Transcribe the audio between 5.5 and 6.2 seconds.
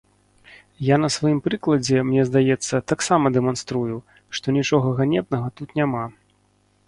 тут няма.